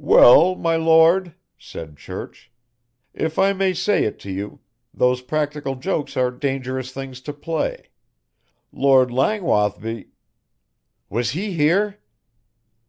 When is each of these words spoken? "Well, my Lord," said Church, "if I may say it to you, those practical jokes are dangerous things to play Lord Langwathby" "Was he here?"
"Well, 0.00 0.56
my 0.56 0.74
Lord," 0.74 1.36
said 1.56 1.96
Church, 1.96 2.50
"if 3.14 3.38
I 3.38 3.52
may 3.52 3.72
say 3.72 4.02
it 4.02 4.18
to 4.18 4.30
you, 4.32 4.58
those 4.92 5.22
practical 5.22 5.76
jokes 5.76 6.16
are 6.16 6.32
dangerous 6.32 6.90
things 6.90 7.20
to 7.20 7.32
play 7.32 7.84
Lord 8.72 9.12
Langwathby" 9.12 10.08
"Was 11.08 11.30
he 11.38 11.52
here?" 11.52 12.00